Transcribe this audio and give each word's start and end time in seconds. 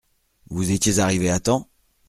Vous 0.49 0.71
étiez 0.71 0.97
arrivé 0.97 1.29
à 1.29 1.39
temps? 1.39 1.69